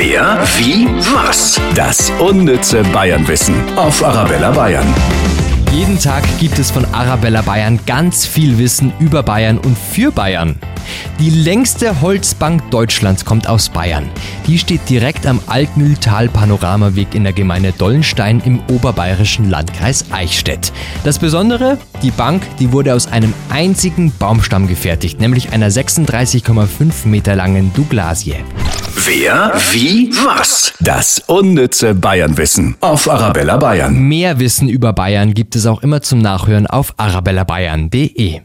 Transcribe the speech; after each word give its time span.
Wer, 0.00 0.38
wie, 0.56 0.86
was? 1.12 1.60
Das 1.74 2.12
unnütze 2.20 2.84
Bayernwissen 2.92 3.56
auf 3.76 4.04
Arabella 4.04 4.52
Bayern. 4.52 4.86
Jeden 5.72 5.98
Tag 5.98 6.22
gibt 6.38 6.56
es 6.60 6.70
von 6.70 6.84
Arabella 6.92 7.42
Bayern 7.42 7.80
ganz 7.84 8.24
viel 8.24 8.58
Wissen 8.58 8.92
über 9.00 9.24
Bayern 9.24 9.58
und 9.58 9.76
für 9.76 10.12
Bayern. 10.12 10.54
Die 11.18 11.30
längste 11.30 12.00
Holzbank 12.00 12.70
Deutschlands 12.70 13.24
kommt 13.24 13.48
aus 13.48 13.70
Bayern. 13.70 14.08
Die 14.46 14.60
steht 14.60 14.88
direkt 14.88 15.26
am 15.26 15.40
Altmühltal-Panoramaweg 15.48 17.16
in 17.16 17.24
der 17.24 17.32
Gemeinde 17.32 17.72
Dollenstein 17.72 18.40
im 18.44 18.60
oberbayerischen 18.70 19.50
Landkreis 19.50 20.04
Eichstätt. 20.12 20.72
Das 21.02 21.18
Besondere, 21.18 21.76
die 22.02 22.12
Bank, 22.12 22.44
die 22.60 22.70
wurde 22.70 22.94
aus 22.94 23.08
einem 23.08 23.34
einzigen 23.50 24.12
Baumstamm 24.12 24.68
gefertigt, 24.68 25.18
nämlich 25.18 25.50
einer 25.50 25.72
36,5 25.72 27.08
Meter 27.08 27.34
langen 27.34 27.72
Douglasie. 27.74 28.36
Wer, 29.10 29.54
wie, 29.72 30.10
was? 30.12 30.74
Das 30.80 31.22
unnütze 31.28 31.94
Bayernwissen 31.94 32.76
auf 32.80 33.08
Arabella 33.08 33.56
Bayern. 33.56 33.98
Mehr 33.98 34.38
Wissen 34.38 34.68
über 34.68 34.92
Bayern 34.92 35.32
gibt 35.32 35.56
es 35.56 35.64
auch 35.64 35.82
immer 35.82 36.02
zum 36.02 36.18
Nachhören 36.18 36.66
auf 36.66 36.92
arabellabayern.de. 36.98 38.42